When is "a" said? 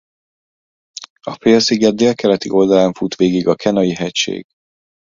1.21-1.33, 3.47-3.55